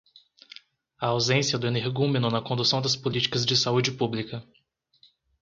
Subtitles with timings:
[0.99, 4.43] A ausência do energúmeno na condução das políticas de saúde pública